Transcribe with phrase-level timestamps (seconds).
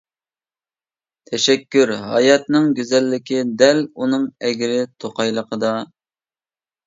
[1.31, 1.91] تەشەككۈر.
[2.05, 5.75] ھاياتنىڭ گۈزەللىكى، دەل ئۇنىڭ ئەگرى-توقايلىقىدا.